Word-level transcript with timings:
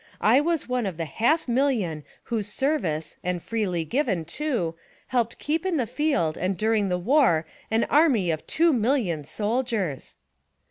I 0.33 0.41
WAS 0.41 0.67
ONE 0.67 0.87
OF 0.87 0.97
THE 0.97 1.05
HALF 1.05 1.47
MILLION 1.47 2.03
WHOSE 2.23 2.47
SERVICE, 2.47 3.17
AND 3.23 3.43
FREELY 3.43 3.85
GIVEN, 3.85 4.25
TOO, 4.25 4.73
HELPED 5.09 5.37
KEEP 5.37 5.63
IN 5.63 5.77
THE 5.77 5.85
FIELD 5.85 6.39
AND 6.39 6.57
DURING 6.57 6.89
THE 6.89 6.97
WAR 6.97 7.45
AN 7.69 7.83
ARAIY 7.83 8.31
OF 8.31 8.47
TWO 8.47 8.73
MILLION 8.73 9.25
SOLDIERS 9.25 10.15